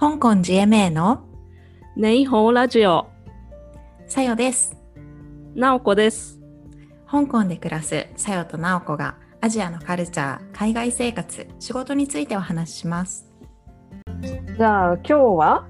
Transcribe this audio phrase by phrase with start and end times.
[0.00, 1.24] 香港 GMA の
[1.96, 3.08] 你好ラジオ
[4.06, 4.76] さよです。
[5.56, 6.38] 直子です
[7.10, 13.28] 香港で暮らすさよとなおこがアジアのカルチャー、海外生活、仕事についてお話しします。
[14.56, 15.66] じゃあ今日は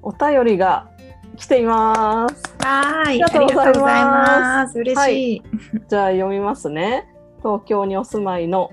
[0.00, 0.88] お便りが
[1.36, 4.78] 来ていますはい、ありがとうございますす。
[4.78, 5.42] 嬉しい。
[5.90, 7.06] じゃあ読みますね
[7.40, 8.70] 東京にお住まいの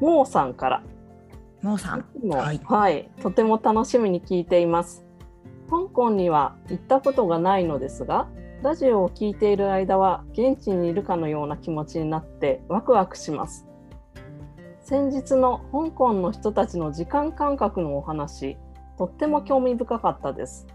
[0.00, 0.82] モーさんから
[1.64, 2.04] もうさん。
[2.22, 5.02] もはいはい、とても楽しみに聞いています。
[5.70, 8.28] 香港には行ったことがないのですが、
[8.62, 13.66] ラジオを聞いている間は現地にいるかのような気持ちになってワクワクします。
[14.82, 18.58] 先日の香港の人たちの時間感覚のお話、
[18.98, 20.66] とっても興味深かったです。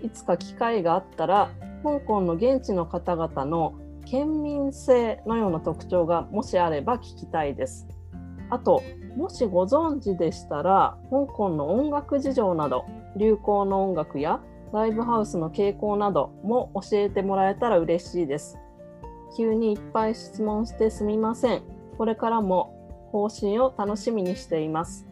[0.00, 1.50] いつか機会があったら、
[1.82, 3.74] 香港の現地の方々の
[4.06, 7.88] 県民性のような特徴がもしあれば聞きたいです。
[8.50, 8.80] あと、
[9.16, 12.84] もしご存知でしたら、香港の音楽事情など、
[13.16, 14.40] 流行の音楽や
[14.72, 18.58] ライブハウスの傾向なども教えてもらえたら嬉しいです。
[19.36, 21.62] 急にいっぱい質問してすみません。
[21.96, 22.74] これからも
[23.12, 25.06] 更新を楽しみにしています。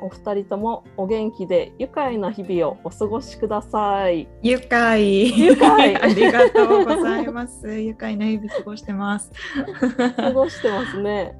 [0.00, 4.28] お二人ともお元気で愉快な日々をお過ごしください。
[4.42, 5.38] 愉快。
[5.38, 7.78] 愉快 ありがとうございます。
[7.78, 9.30] 愉快な日々過ごしてます。
[10.16, 11.38] 過ごしてますね。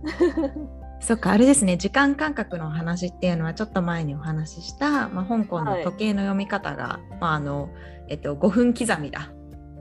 [1.01, 7.71] そっかあれですね時間感覚の話っていうのはちょっと前にお話しした、まあ、香港の時計の読み方が、まああの
[8.09, 9.31] えっと、5分刻みだ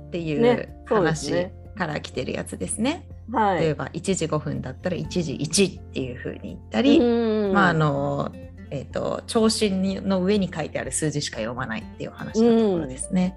[0.08, 3.08] っていう話ねから来てるやつですね。
[3.32, 3.62] はい。
[3.62, 8.32] 例えば1時5分だったら1時1っていうふうに言ったり、うんまああの
[8.72, 13.36] えっと長針にの上に書いてある数字しか読まないっていう話のところですね。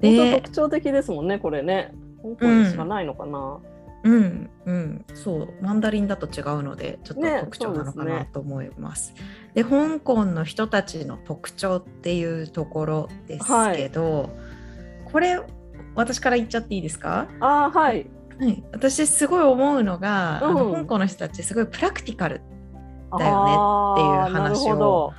[0.00, 1.92] 本当で特徴的ですもんね、これね。
[2.22, 3.60] 香港にしかないのかな。
[3.64, 3.71] うん
[4.04, 9.14] うん、そうマンダリンだと違うのでちょっとね特徴なのかなと思います。
[9.54, 14.30] で香港の人たちの特徴っていうところですけど、
[15.04, 15.40] これ
[15.94, 18.10] 私から言っちゃっていいですか、ああ、はい。
[18.38, 22.40] はい、私すごい思うのが、あのうん香港の人たちすごいプラクティカル
[23.18, 25.12] だだよねっていう話を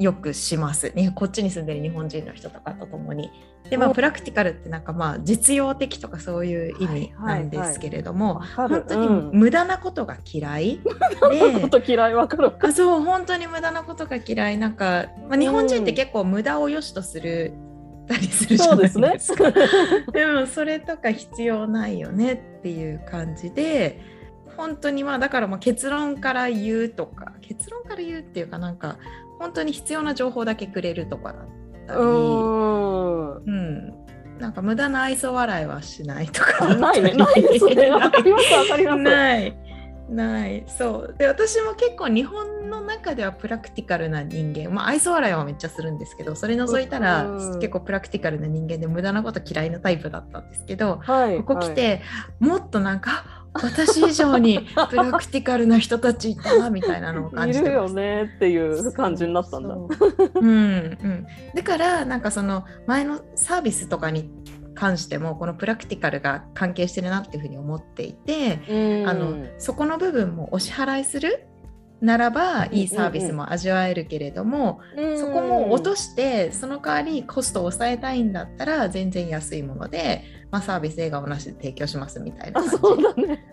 [0.00, 0.90] よくします。
[0.94, 3.30] ねこっちに住んでる日本人の人とかと共に。
[3.68, 12.50] でまあうんプラクティカルってなんかまあ実用的とかそういう意味なんですけれども、わかる本当にうん無駄なことが嫌い、ち ょでっと嫌いわかる。
[12.60, 17.52] あそう本当に無駄なことが嫌いなんか、まあ、日本人って結構無駄を良しとする
[18.08, 19.52] たりするじゃないそうでですすか。
[20.12, 24.00] でもそれとか必要ないよねっていう感じで
[24.60, 28.98] 本当にまあだからまあ結論から言うとか結論から言うっていうかなんか
[29.38, 31.42] 本当に必要な情報だけくれるとかだっ
[31.86, 31.98] たり。
[31.98, 33.36] うーん。
[33.36, 33.94] うん、
[34.38, 37.14] なんか無駄な愛想笑いはしないとかあないね。
[37.14, 37.90] ないですね。
[37.90, 38.52] わかります。
[38.52, 38.98] わかります。
[38.98, 39.56] ない
[40.10, 51.36] ないそうで私も結構日本の中ではプラクティカルな人間まあ愛想笑いはめっちゃするんですけどそれ除いたらうん結構プラクティカルな人間で無駄なこと嫌いなタイプだったんですけどはい。
[51.38, 52.02] ここ来て、
[52.40, 57.94] もっとなんか私以上にプラクティカルな人たちいたなみたいなのをはい、いるよ感じてます。
[57.94, 59.74] ねっていう感じになったんだ。
[59.74, 60.30] そう。
[60.34, 64.30] うんうん、だからなんかその前のサービスとかに
[64.74, 69.08] 関してもこのプラクティカルが関係してるなっていうふうに思っていて、うん。
[69.08, 71.46] あのそこの部分もお支払いする
[72.00, 74.80] ならばいいサービスも味わえるけれども、
[75.18, 83.44] そこも落としてその代わりコストを抑えたいんだったら全然安いもので、まあ、サービス笑顔なしで提供しますみたいなそうだね。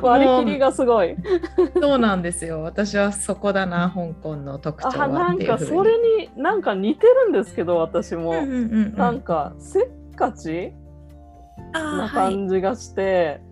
[0.00, 1.16] 割り切りがすごい。
[1.80, 2.62] そうなんですよ。
[2.62, 8.30] 私はそこだな香港の特徴はあなんかそれになんか似てるんですけど私も。
[8.30, 8.56] うんうんうんう
[8.86, 8.96] ん。
[8.96, 10.72] なんかせっかち？
[11.72, 13.42] なはい感じがして、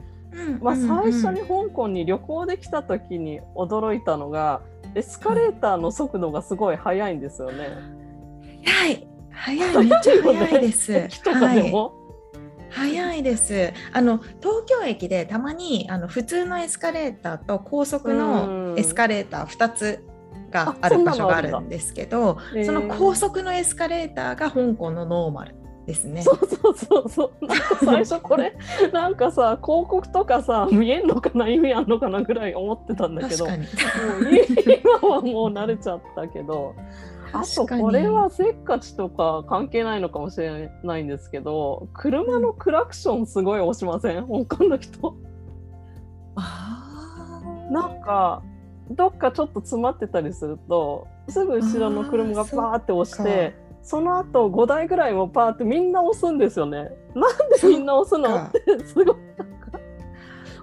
[0.61, 4.63] まあ、うんうんうん最初に香港に旅行できた時に驚いたのが
[4.95, 7.69] エスカレーターの速度がすごい速いんですよね。
[8.65, 10.93] 早い早いめっちゃ早いです。
[10.97, 11.95] 駅とかでも、
[12.71, 13.73] 早いです。
[13.93, 20.05] あの東京駅でたまにあの普通のエスカレーターと高速のエスカレーター2つ
[20.51, 25.55] がある場所があるんですけど、へーその高速のエスカレーターが香港のノーマル
[25.87, 26.23] ですね。
[26.23, 27.47] そうそうそうそう。
[27.47, 28.57] なんか最初これ
[28.93, 33.47] なんかさ広告とかさ見えんのかな意味あんのかなぐらい思ってたんだけど。
[33.47, 33.53] も。
[33.53, 33.57] う
[35.01, 36.75] 今はもう慣れちゃったけど
[37.41, 44.27] あとこれはせっかちとか関係ないのかもしれないんですけど車のクラクションすごい押しません？
[44.27, 45.17] 香港の人。
[47.71, 48.43] なんか
[48.91, 56.91] どっかちょっと詰まってたりするとすぐ後ろの車がパーって押してその後5台ぐらいもパーってみんな押すんですよね。
[57.15, 58.29] なんでみんな押すの？
[58.29, 59.07] そってすごい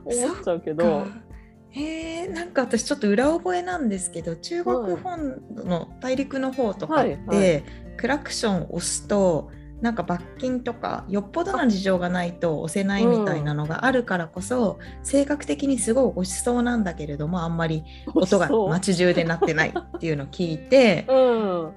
[0.05, 0.83] 思っちゃうけど。
[0.83, 1.07] か
[1.75, 7.63] へえんか私ちょっと裏覚えなんですけど中国本土の大陸の方とかって、はいはい、
[7.97, 17.83] クラクション押すとなんか罰金とかよっぽどな事情がないと押せないみたいなのがあるからこそ、うん、性格的にすごい押しそうなんだけれどもあんまり
[18.13, 21.73] 音が街中で鳴ってないっていうのを聞いて、うん、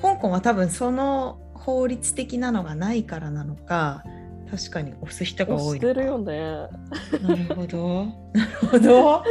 [0.00, 4.04] 香港は多分その法律的なのがないからなのか
[4.52, 6.68] 確かに押す人が多いしてるよね。
[7.22, 8.04] なるほど。
[8.36, 9.22] なるほど。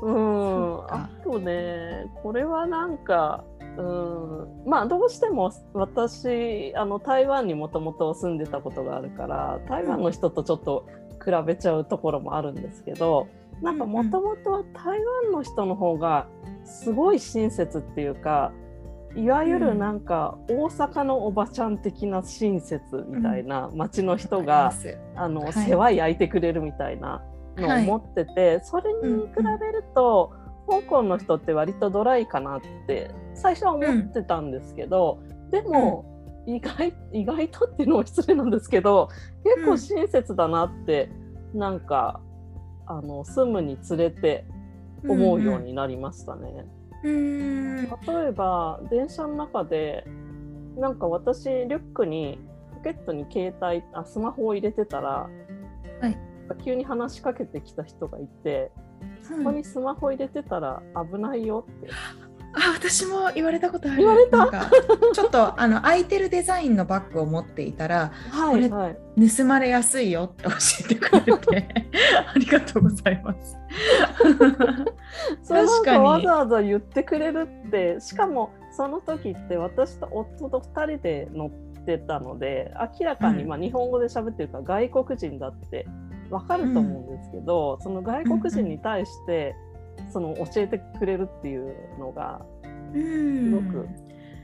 [0.00, 0.84] うん。
[0.88, 3.44] あとね、これはなんか、
[3.76, 10.86] うん、まあどうしても私あの台湾にもともと住んでたことがあるから台湾の人とちょっと
[11.22, 13.26] 比べちゃうところもあるんですけど、
[13.60, 16.26] なんかもともとは台湾の人の方が
[16.64, 18.50] すごい親切っていうか。
[19.16, 24.72] いわゆるなんか大阪のおばちゃん的な親切みたいな町の人が、
[25.14, 27.22] うん、あの、はい、世話焼いてくれるみたいな
[27.56, 30.32] のを持ってて、はい、それに比べると、
[30.68, 36.10] うん、香港の人って割とドライかなって最初は思ってたんですけど、うん、でも、
[36.46, 39.08] 意外意外とっていうのも失礼なんですけど
[39.44, 41.08] 結構親切だなって、
[41.54, 42.20] うん、なんか
[42.86, 44.44] あの住むにつれて
[45.08, 46.50] 思うようになりましたね。
[46.50, 50.06] うんうん例えば電車の中で
[50.76, 52.38] なんか私リュックに
[52.76, 55.28] ポケットに携帯あスマホを入れてたら、
[56.00, 56.16] はい、
[56.64, 58.72] 急に話しかけてきた人がいて、
[59.22, 61.88] そこにスマホ入れてたら危ないよって
[62.54, 63.98] あ私も言われたことある。
[63.98, 64.70] 言われた？
[65.12, 68.76] ちょっとあの空いてるデザインのバッグを持っていたら、はい、こ
[69.16, 71.68] れ盗まれやすいよって教えてくれて
[72.34, 73.56] ありがとうございます。
[75.48, 76.04] 確かに。
[76.04, 85.86] わざわざ言ってくれるってしかもその時って私と夫と2人で乗ってたので明らかに、まあ、日本語で喋ってるから外国人だって
[86.30, 89.54] 分かると思うんですけど、うん、その外国人に対して、
[90.14, 92.40] その教えてくれるっていうのが
[92.94, 93.88] すごく。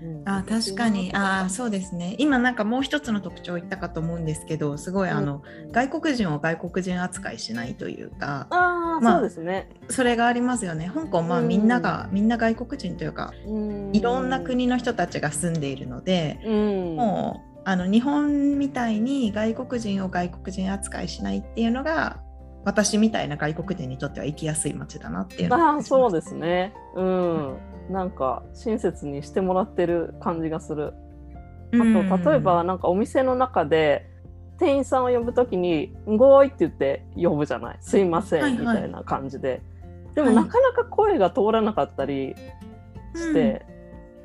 [0.02, 1.12] うん、あ確かに。
[1.14, 2.16] あそうですね。
[2.18, 9.68] 今なんかもう一つの特徴を言ったかと思うんですけどすごいあの、うん、外国人を外国人扱いしないというかあ、まあ、そうですね。
[9.90, 10.90] それがありますよね。
[10.92, 13.32] 香港まあみんなが、うん、みんな外国人というか、
[13.92, 16.40] いろんな国の人たちが住んでいるので、
[16.96, 22.20] もうあの日本みたいに外国人を外国人扱いしないっていうのが
[22.64, 26.74] 私みたいな外国人にとっては行きやすい街だなっていうああそうですね。
[26.94, 27.58] うん。
[27.90, 30.92] なんか親切にしてもらってる感じがする。
[31.72, 31.76] あ
[32.18, 34.10] と例えばなんかお店の中で
[34.58, 39.60] 店員さんを呼ぶときに「ごい」って言って呼ぶじゃない「すいません」みたいな感じで、はいは
[40.12, 42.34] い、でもなかなか声が通らなかったり
[43.14, 43.64] して、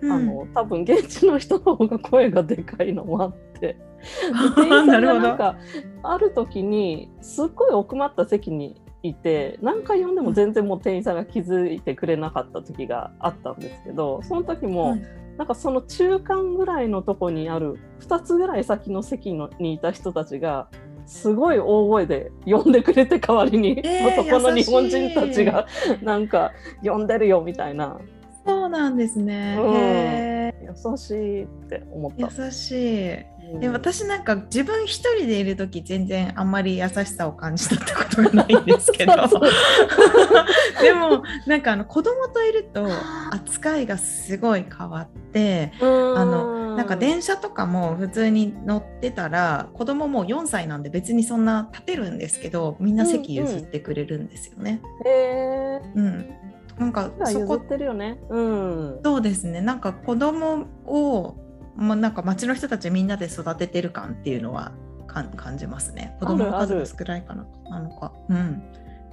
[0.02, 3.78] はい、あの多分現地の人の方が声がでかいのもあって
[4.56, 5.58] 店員さんがなんか
[6.04, 14.98] ある時にすっごい奥まった席にいて何回呼んでも全然もう店員さんが気づいてくれなかった時があったんですけどその時も、
[15.38, 20.70] なんかその中間ぐらいのとこにある2つぐらい先の席のにいた人たちが
[21.06, 25.68] すごい大声で呼んでくれて代わりに、えー、そこの日本人たちが
[26.02, 26.52] なんか
[26.84, 28.00] 呼んでるよみたいな。
[28.46, 32.44] そうなんですね、うん、優しいって思った。
[32.44, 33.26] 優しい
[33.60, 39.14] で私なんか自分一人でいる時全然あんまり優しさを感じ取ったことがないんですけど
[40.82, 42.88] でもなんかあの子供といると
[43.32, 54.82] 扱いがすごい変わってあのなんか電車とかも普通に乗ってたら子供も4歳なんで別にそんな立てるんですけどみんな席譲ってくれるんですよね。
[55.06, 56.36] へ、うん、うん
[56.78, 58.20] なんかそこってるよね。
[58.30, 59.00] うん。
[59.02, 59.62] そうですね。
[59.62, 61.38] なんか子供を
[61.76, 64.72] まあ、なんか町の人たちみんなで育ててる感っていうのは
[65.08, 66.16] 感じますね。
[66.20, 68.12] 子供の数が少ないかななのか。
[68.30, 68.64] うん。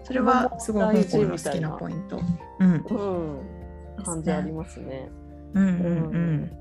[0.04, 2.20] それはすごい香港の好きなポイント。
[2.60, 2.72] うん。
[2.72, 5.10] うん、感じありますね。
[5.54, 6.52] うんうんうん。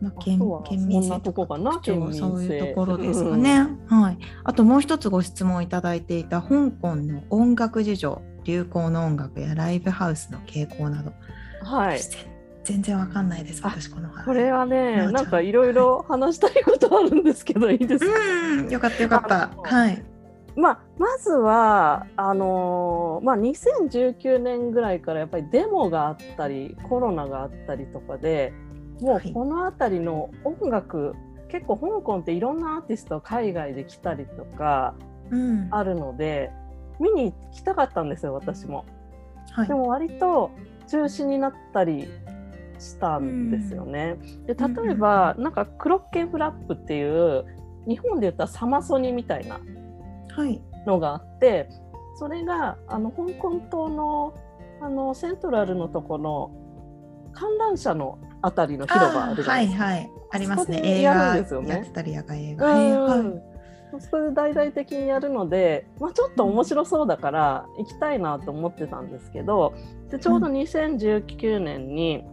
[0.00, 4.18] まあ、県県民性とかそういうところですかね、うん、はい。
[4.44, 11.12] あともう一つご質問いただいていた香港の音楽事情流行の音楽やライブハウスの傾向など、
[11.62, 12.24] はい、全
[12.82, 15.26] 然わかんないです私このこれはねなん。
[15.26, 18.12] かいろいろ話したいことあるんですけどいいですか？
[18.58, 19.50] うんよかったよかった。
[19.62, 20.04] はい。
[20.56, 28.52] まあ、まずはあのー、まあ、2019年ぐらいからやっぱりデモがあったりコロナがあったりとかで
[29.00, 31.12] もうこの辺りの音楽、は
[31.48, 34.94] い、結構香港っていろんなアーティスト海外で来たりとか
[35.70, 36.50] あるので、
[36.98, 38.84] うん、見に行きたかったんですよ私も。
[39.52, 40.50] はい、でも割と
[40.88, 42.08] 中止になったり
[42.80, 44.16] したんですよね。
[44.46, 47.44] で例えば、なんかクロッケンフラップっていう
[47.86, 49.60] 日本で言ったらサマソニみたいな
[50.86, 51.68] のがあって、
[52.18, 54.34] それがあの香港島の
[54.82, 56.50] あのセントラルのとこの
[57.32, 59.84] 観覧車のあたりの広場あるじゃないですか。
[59.84, 60.80] はいはいありますね。
[60.82, 62.66] 映画やるんですよねやってたり野外映画。
[62.66, 63.50] はいはいうん
[63.98, 69.74] そこで大々的にやるので、まあ、ちょっと面白そうだから行きたいなと思ってたんですけど
[70.10, 72.24] でちょうど2019年に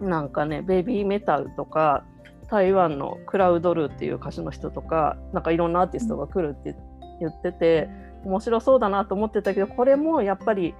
[0.00, 2.04] なんかねベビーメタルとか
[2.50, 6.74] 台湾のクラウドルーっていう歌手の人とかなんかいろんなアーティストが来るって
[7.20, 7.88] 言ってて
[8.24, 10.74] 面白そうだなと思ってたけどこれもやっぱり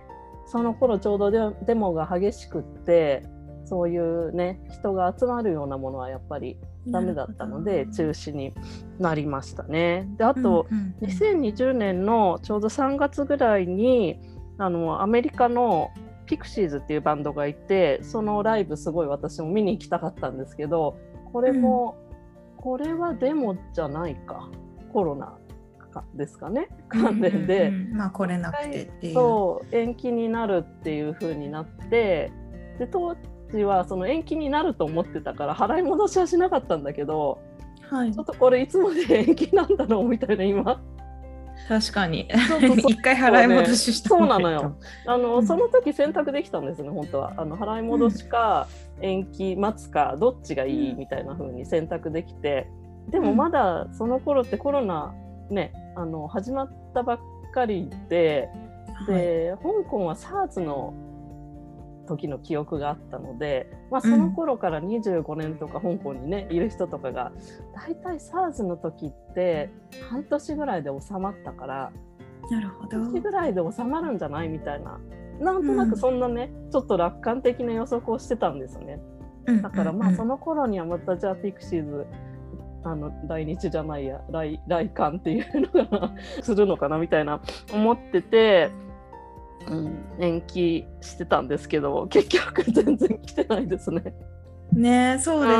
[0.46, 3.22] その頃ちょうどデデモが激しくって
[3.66, 6.56] そういうね人が集まるようなものはやっぱり
[6.86, 8.54] ダメだったので中止に
[8.98, 10.08] なりましたね。
[10.16, 14.18] であと、うんうん2020年のちょうど3月ぐらいに
[14.58, 15.90] あのアメリカの
[16.28, 20.96] ピクシーズっていうバンドがいてそのライブすごい私も見に行きたかったんですけど
[21.32, 21.96] これも、
[22.56, 24.48] これはデモじゃないか。
[24.92, 25.36] コロナ
[25.88, 26.68] かですかね。
[26.88, 27.68] 関連で。
[27.68, 27.80] うんうん。
[27.90, 29.14] うんまあ来れなくてっていう。
[29.14, 32.30] そう延期になるっていう風になって
[32.78, 33.16] で当
[33.50, 37.40] 時はその延期になると思ってたから払い戻しはしなかったんだけど
[37.90, 38.12] はい。
[38.12, 40.80] ちょっとこれいつまで延期なんだろうみたいな今
[41.66, 42.28] 確かに。
[42.88, 44.76] 一回払い戻ししたそうなのよ。
[45.06, 45.46] あの、うん。
[45.46, 47.32] その時選択できたんですね本当は。
[47.36, 48.66] あの払い戻しか
[49.00, 52.68] 延期待つかどっちがいいみたいな風に選択できて
[53.10, 55.14] でもまだその頃ってコロナ
[55.50, 57.18] ねあの始まったばっ
[57.52, 58.48] かりで
[59.06, 60.92] で、香港は SARS の
[62.08, 67.30] 時の記憶があったので、まあ、その頃から25年とか香港にねいる人とかが
[67.74, 69.70] 大体 SARS の時って
[70.10, 71.92] 半年ぐらいで収まったから
[72.50, 72.98] なるほど。
[72.98, 74.98] 半年ぐらいで収まるんじゃないみたいな
[75.40, 79.00] なんとなくそんなね、ちょっと楽観的な予測をしてたんですよね。
[79.62, 82.06] だからまあその、の頃にはまたじゃあピクシーズ
[82.84, 86.12] あの来日じゃないや来来館っていうのが
[86.42, 87.40] するのかなみたいな
[87.72, 88.70] 思ってて、
[89.66, 94.14] うん、延期してたんですけど結局全然来てないですね。
[94.72, 95.58] ねそうです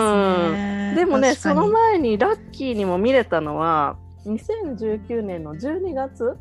[0.53, 0.95] ね。
[0.97, 6.37] でもねその前にラッキーにも見れたのは2019年の12月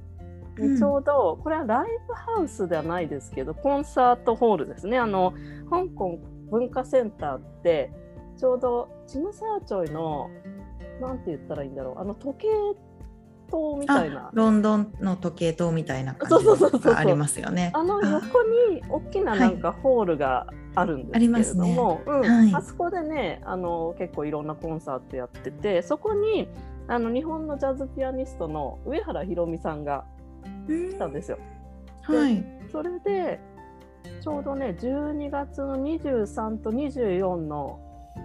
[0.58, 4.98] にちょうど、これはライブハウスではないですけどコンサートホールですね。
[4.98, 5.34] あの
[5.70, 7.92] 香港文化センターって
[8.38, 10.30] ちょうどチムサーチョイの
[11.02, 12.00] なんて言ったらいいんだろう。
[12.00, 12.48] あの時計
[13.50, 17.72] 塔みたいなあロンドンの時計塔みたいな感じがありますよね。
[17.74, 22.02] あの横に大きななんかホールがあるんですけれども、
[22.54, 26.48] あそこでねあの結構いろんなコンサートやっててそこに
[26.88, 30.06] あの日本のジャズピアニストの上原ひろみさんが
[30.68, 31.40] うん来たんですよ。
[32.04, 32.44] はい。
[32.72, 33.40] それで
[34.22, 37.80] ちょうどね12月の23と24の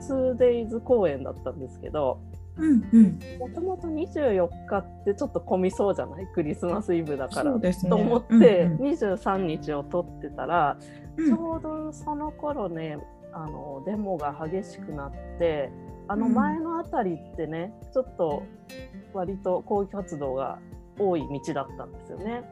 [0.08, 2.20] 2days 公演だったんですけど。
[2.58, 6.26] もともと24日ってちょっと混みそうじゃない？
[6.34, 7.56] クリスマスイブだから。
[7.56, 7.72] ね。
[7.88, 8.78] と思って、うんうん。
[8.92, 10.76] 23日を取ってたら、
[11.16, 11.26] うん。
[11.26, 12.98] ちょうどその頃ね
[13.32, 15.70] あのデモが激しくなって
[16.08, 18.42] あの前の辺りってね、ちょっと
[19.14, 20.58] 割と抗議活動が
[20.98, 22.42] 多い道だったんですよね。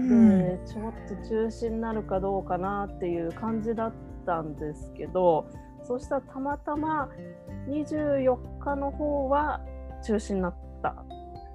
[0.00, 0.38] うん。
[0.38, 3.92] でちょっと中止になるかどうかなっていう感じだっ
[4.24, 5.46] たんですけど
[5.84, 7.08] そしたらたまたま
[7.68, 9.60] 24日の方は
[10.04, 11.04] 中止になった。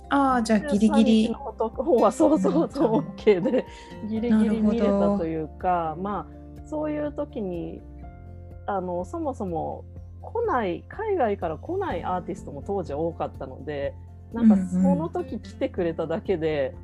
[0.10, 3.66] ああじゃあギリギ13リ日の方はそうそうそう OK で
[4.08, 7.82] ギリギリ見れたというかまあそういう時に
[8.68, 9.84] あのそもそも
[10.22, 13.96] 来ない海外から来ないアーティストも当時多かったので
[14.32, 16.76] なんかうんうんその時来てくれただけで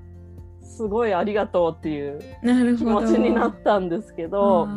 [0.63, 2.19] すごいありがとうっていう
[2.77, 4.67] 気持ちになったんですけど。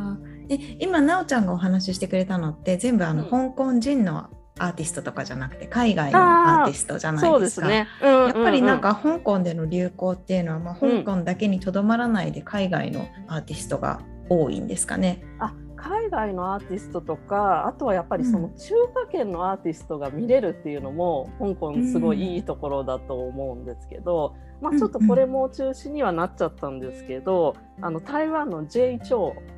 [0.51, 7.31] あーえ今なおちゃんがお話ししてくれたのって全部あの、うん香港人のアーティストとかじゃなくて海外のアーティストじゃないですか。
[7.33, 7.89] そうですね。
[8.01, 15.25] ややっぱりなんか香港での流行っていうのは、まあ、香港だけにとどまらないで海外のアーティストが多いんですかね。
[15.41, 28.99] あ海外のアーティストとかあとはやっぱりそのうん中華圏のアーティストが見れるっていうのも香港すごいいいところだと思うんですけど、まあ、ちょっとこれも中止にはなっちゃったんですけど、あの台湾の J.
[29.05, 29.55] チョウ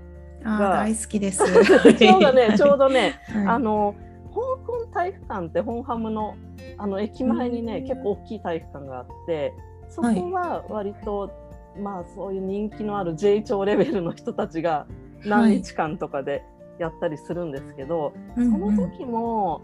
[0.46, 1.44] 大好きです。
[1.44, 3.46] チョウがねちょうどね、はい。
[3.46, 3.94] あの
[4.30, 6.36] 香港体育館って本ハムの
[6.78, 7.88] あの駅前にね、うん。
[7.88, 9.52] 結構大きい体育館があって
[9.88, 11.30] そこは割と、
[11.78, 14.86] まあそういう人気のある J 超レベルの人たちが
[15.24, 16.44] 何日間とかで
[16.78, 19.62] やったりするんですけど、うんそのうん時も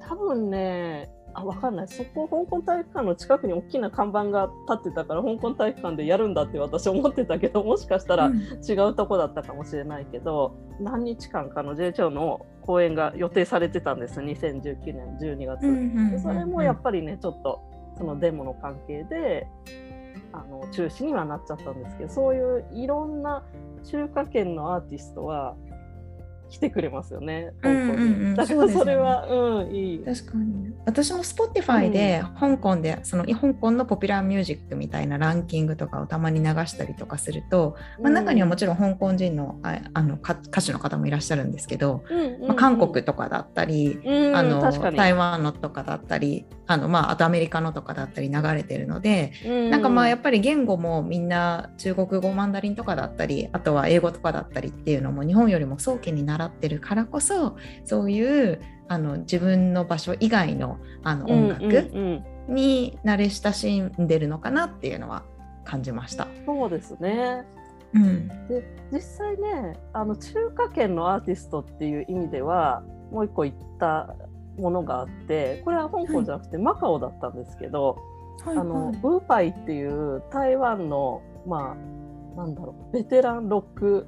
[0.00, 1.88] 多分ねあ分かんない。
[1.88, 8.40] そこ香港体育館の近くに大きな看板が立ってたから香港体育館でやるんだって私思ってたけど もしかしたらうん。
[8.68, 14.20] 違うとこだったかもしれないけど何日間かの J 長の公演が予定されてたんです。
[14.20, 17.60] 2019年12月、うんうんうんそれもやっぱりねちょっと
[17.96, 19.46] そのデモの関係で
[20.32, 23.42] あの中止にはなっちゃったんですけどそういういろんな
[23.84, 25.56] 中華圏のアーティストは
[26.50, 27.52] 来てくれますよね。
[27.62, 29.98] だからそれはう、んいい。
[30.00, 30.72] 確かに。
[30.84, 42.02] 私も Spotify で香港でその香港のポピュラーミュージックみたいなランキングとかをたまに流したりとかすると、まあ、中にはもちろん香港人のああの歌歌手の方もいらっしゃるんですけど、
[42.46, 44.60] まあ、韓国とかだったり、うんあの
[44.92, 49.70] 台湾のとかだったりあの、まあ、あとアメリカのとかだったり流れてるので、うん。
[49.70, 61.66] なんかまあやっぱり言語もみんな中国語マンダリンとかだったりあとは英語とかだったりっていうのも日本よりも早期に習ってるからこそそういうあの自分の場所以外のあの音楽
[62.48, 65.22] に慣れ親しんでるのかなっていうのは
[65.64, 66.26] 感じました。
[66.46, 67.44] そうですね。
[67.92, 74.14] うん、で実際ねあの中華圏のアーティストっていう意味ではもう一個言った
[74.58, 77.98] ものがあってこれは香港じゃなくてマカオだったんですけど、
[78.44, 84.06] はいあのはいウーパイっていう台湾のまあなんだろうベテランロック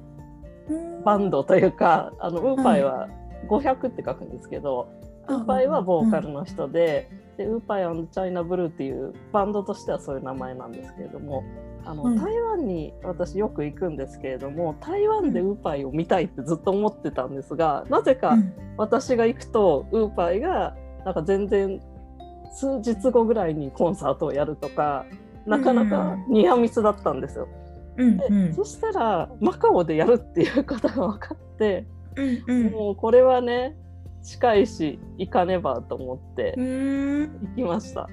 [1.03, 3.09] バンドというかあのウーパイは
[3.47, 4.87] 500って書くんですけど、
[5.27, 11.43] ウーパイはボーカルの人で,、でウーパイチャイナブルーっていうバンドとしてはそういう名前なんですけれども
[11.85, 12.15] あの、うん。
[12.15, 18.53] 台湾に私よく行くんですけれども台湾でウーパイを見たいってずっと思ってたんですがなぜかうん。
[18.77, 21.79] 私が行くとウーパイがなんか全然
[22.53, 25.05] 数日後ぐらいにコンサートをやるとか
[25.45, 27.47] なかなかニアミスだったんですよ。
[27.47, 27.62] で
[27.97, 28.53] うんうん。
[28.53, 31.85] そしたらマカオでやるっていうことが分かって、
[32.15, 32.71] うんうん。
[32.71, 33.75] もうこれはね
[34.23, 37.39] 近いし行かねばと思ってうん。
[37.49, 38.09] 行きました。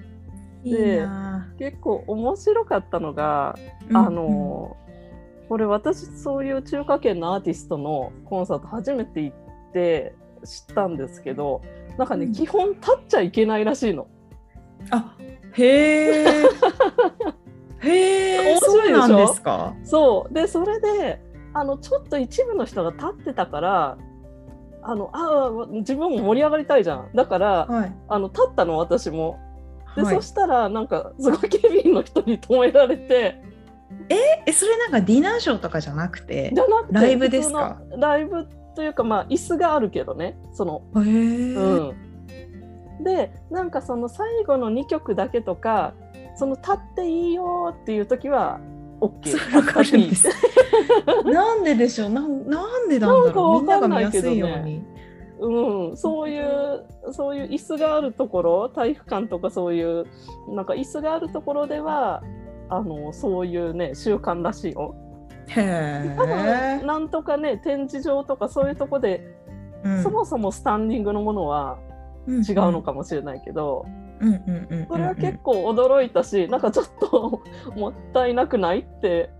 [0.63, 3.59] いいな結構面白かったのが、
[3.89, 4.77] うんあの
[5.49, 11.61] これ私そういう中華圏のアーティストのコンサート初めて行って知ったんですけど
[11.99, 12.33] なんかね、うん。
[12.33, 14.07] 基本立っちゃいけないらしいの。
[14.91, 15.17] あ
[15.55, 16.25] へえ
[17.83, 19.09] へえ面そ白いうでしょ？
[19.09, 19.75] なんですか？
[19.85, 20.35] そう。
[20.35, 21.23] でそれで
[21.55, 23.99] あのちょっと一部の人が立ってたから
[24.83, 27.11] あのああ自分も盛り上がりたいじゃん。
[27.15, 27.93] だから、はい。
[28.09, 29.39] あの立ったの私も。
[29.97, 30.15] で、はい。
[30.15, 33.43] そしたらなんかすごい警備員の人に止められて。
[34.47, 34.53] え？
[34.53, 36.53] それなんかディナーショーとかじゃなくて？
[36.55, 37.81] じゃなくてライブですか？
[37.99, 45.93] ライブというかまあ椅子があるけどねそのへえうん、でなんかその最後の2曲だけとか
[46.41, 48.61] その立っていいよっていう時は
[49.03, 50.29] OK です。
[51.31, 52.09] なんででしょう？
[52.09, 53.61] なんなんでなんだろう？
[53.61, 54.83] みんなが見やすいように。
[55.39, 60.07] うん、そういうそういう椅子があるところ体育館とかそういう
[60.49, 62.23] なんか椅子があるところでは
[62.71, 64.95] あのそういうね習慣らしいよ。
[65.49, 69.37] へえなんとかね展示場とかそういうとこで、
[70.03, 71.79] そもそもスタンディングのものは
[72.27, 74.00] 違うのかもしれないけど、うんうんうんうん
[74.89, 77.43] それは結構驚いたし、なんかちょっと
[77.75, 79.31] もったいなくないって。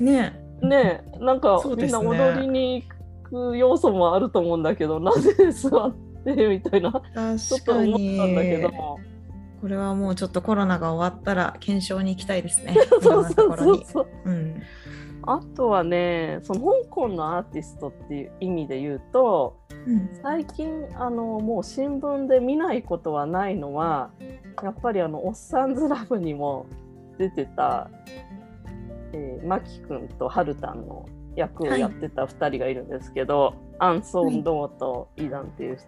[0.00, 0.44] ね。
[0.60, 6.90] ねなんかみんな踊りに行く要素もあると思うんだけど なぜ座ってみたいな。
[7.38, 8.68] ちょっと思ったんだけど。
[8.68, 8.74] に。
[9.60, 12.74] これはもうちょっとコロナが終わったら検証に行きたいですね。
[13.00, 14.06] そうそうそうそう。
[14.24, 14.62] うん。
[15.22, 19.56] あとはねその香港のアーティストっていう意味で言うと
[20.22, 24.10] 最近あのもう新聞で見ないことはないのは
[24.62, 26.66] やっぱりあの「おっさんずラブ」にも
[27.18, 27.90] 出てた、
[29.12, 35.78] えー、マキ君とハルタンの役をやってた2人がいるんですけど、アンソン・ドーとイダンっていう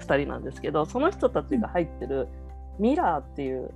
[0.00, 2.28] 2人なんですけどその人たちが入ってる
[2.78, 3.70] ミラーっていう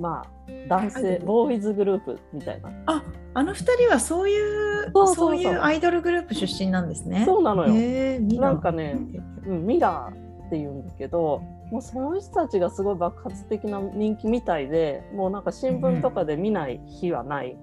[0.00, 0.28] まあ
[0.68, 2.70] 男性ボーイズグループみたいな。
[2.86, 7.24] ああの二人はそういうそういうアイドルグループ出身なんですね。
[7.24, 8.20] そうなのよ。
[8.40, 8.98] なんかね
[9.46, 17.56] うん、ミラーっていうんだけどもうその人たちがすごい爆発的な人気みたいでもうなんか新聞とかで見ない日はない。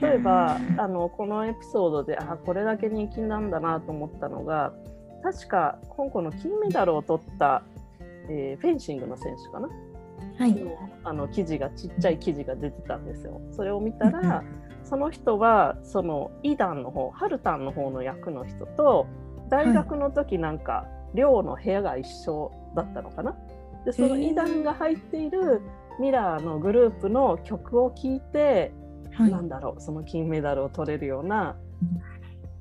[0.00, 4.72] 例えばうんあのこのエピソードであこれだけ人気なんだなと思ったのが
[5.24, 7.62] 確か香港の金メダルを取った、
[8.28, 9.68] えーフェンシングの選手かな
[10.38, 10.56] はい。
[11.04, 13.40] あの記事がちっちゃい記事が出てたんですよ。
[13.52, 14.42] それを見たら、
[14.84, 19.06] その人はそのイダンの方ハルタンの方の役の人と
[19.48, 23.36] 大学の時なんか寮の部屋が一緒だったのかな。
[23.84, 25.62] でそのイダンが入っている
[25.98, 28.72] ミラーのグループの曲を聴いて、
[29.12, 31.56] はいなんだろうその金メダルを取れるような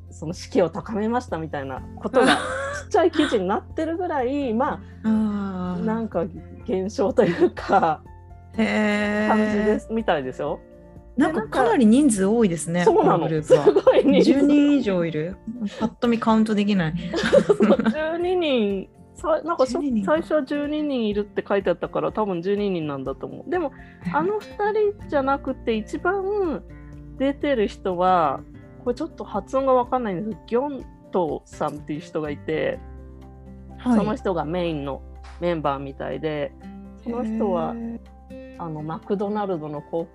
[0.09, 2.25] その士気を高めましたみたいなことが
[2.83, 6.25] ちっちゃい記事になってるぐらいまああなんか
[6.69, 8.01] 現象というか
[8.57, 10.59] へ感じですみたいですよ。
[11.17, 12.85] なんかかなり人数多いですね。
[12.85, 13.27] そうなの。
[13.43, 13.53] す。
[13.53, 15.35] ごい人数10人以上いる。
[15.79, 16.93] パッと見カウントできない。
[17.45, 23.71] そう12人さなんかそ12人か最初は12人いるって書いてあったから多分12人なんだと思うでも
[24.13, 26.63] あの2人じゃなくて一番
[27.17, 28.39] 出てる人は
[28.83, 32.79] これちょっと発音が分かんないんですけどギョントさんっていう人がいて、
[33.77, 35.01] はいその人がメインの
[35.39, 36.51] メンバーみたいで
[37.03, 37.99] その人はへ
[38.59, 40.07] あのマクドナルドの広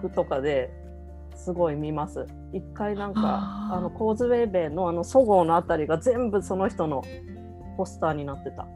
[0.00, 0.70] 告とかで
[1.34, 2.26] すごい見ます。
[2.52, 3.20] 一回なんか
[3.72, 7.02] あのコーズウェイベイのあのそごうのあたりが全部その人の
[7.76, 8.66] ポスターになってた。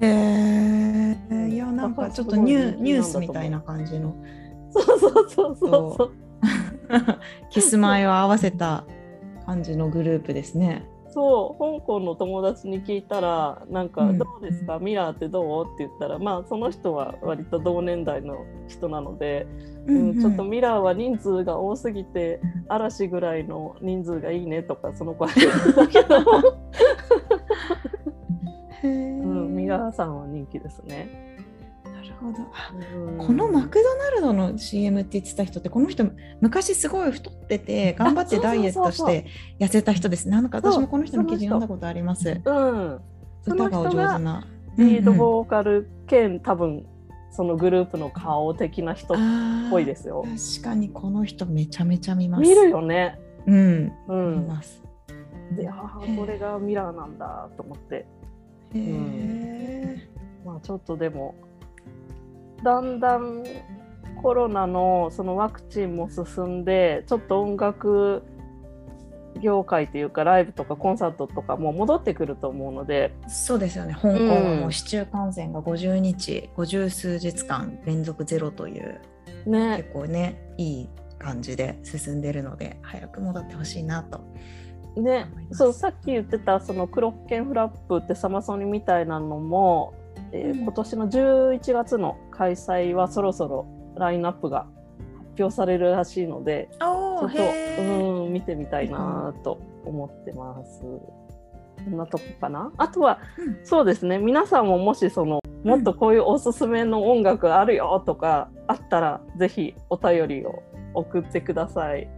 [0.00, 4.16] ーへーいやなんかちょっとニュニュースみたいな感じの
[4.70, 6.12] そうそうそうそうそう。
[7.50, 8.84] キスマイを合わせた
[9.44, 10.86] 感じのグループですね。
[11.12, 14.18] そう香港の友達に聞いたらなんかうん。
[14.18, 15.64] どうですか、ミラーってどう？
[15.64, 19.46] って言ったらまあその人は割と同年代の人なので、
[19.86, 26.16] うんちょっとミラーは人数が多すぎて嵐ぐらいの人数がいいねとかその子は言ってたけど、
[28.84, 31.29] うん、ミラーさんは人気ですね。
[32.20, 32.38] ほど。
[32.52, 36.04] あうんこのマクドナルドの CM って言ってた人ってこの人
[36.40, 39.26] 昔すごい太ってて頑張ってダイエットして
[39.58, 40.28] 痩せた人です。
[40.28, 42.40] なんか私もこの人の記事読んだことあります。
[42.44, 43.00] うん、
[43.46, 44.46] 歌がお上手な。
[44.76, 46.86] リードうんうんボーカル兼多分
[47.30, 49.16] そのグループの顔的な人っ
[49.70, 50.24] ぽいですよ。
[50.24, 52.42] 確かにこの人めちゃめちゃ見ます。
[52.42, 53.18] 見るよね。
[53.46, 54.82] うん、うん、見ます。
[55.56, 58.06] でああこれがミラーなんだと思って、へ
[58.74, 60.08] え。
[60.44, 61.34] まあ、ちょっとでも
[62.62, 63.44] だんだん
[64.22, 68.22] コロナのそのワクチンも進んでちょっと音楽
[69.40, 73.14] 業界というかライブとかコンサートとかも戻ってくると思うので。
[73.28, 73.94] そうですよね。
[73.94, 79.00] 香港はもう市中感染が50日、50数日間連続ゼロという
[79.46, 79.76] ね。
[79.78, 84.20] 結構ねいい感じで進んでるので早く戻ってほしいなと。
[85.00, 85.26] ね。
[85.52, 89.94] そうさっき言ってたそのクロッケンフラップってサマソニみたいなのも、
[90.32, 90.58] えーうん。
[90.60, 94.66] 今年の11月の開催はそろそろラインナップが
[95.34, 97.36] 発表されるらしいのでちょおっと
[97.82, 100.80] うん見てみたいなと思ってます。
[100.80, 102.72] こんなとこかな？
[102.78, 110.62] あとは、うんそうですね皆さんももしそのもっとこういうおすすめの音楽あるよとかあったら、ぜひお便りを
[110.94, 112.08] 送ってください。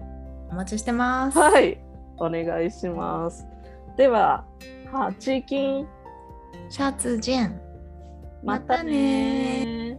[0.51, 1.37] お待ちしてます。
[1.37, 1.83] はい、
[2.19, 3.45] お願いします。
[3.97, 4.45] では、
[4.93, 5.89] はチーキン、
[6.71, 7.61] シャツジェン。
[8.45, 9.99] またね